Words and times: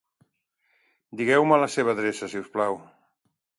Digueu-me 1.19 1.61
la 1.65 1.69
seva 1.75 1.95
adreça, 1.95 2.33
si 2.35 2.43
us 2.43 2.51
plau. 2.59 2.83